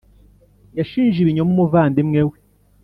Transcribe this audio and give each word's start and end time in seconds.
Yashinje 0.77 1.17
ibinyoma 1.19 1.51
umuvandimwe 1.53 2.21
we. 2.29 2.37